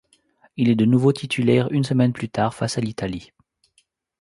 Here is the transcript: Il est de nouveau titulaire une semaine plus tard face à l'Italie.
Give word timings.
Il 0.57 0.69
est 0.69 0.75
de 0.75 0.85
nouveau 0.85 1.13
titulaire 1.13 1.71
une 1.71 1.83
semaine 1.83 2.11
plus 2.11 2.27
tard 2.27 2.55
face 2.55 2.79
à 2.79 2.81
l'Italie. 2.81 3.33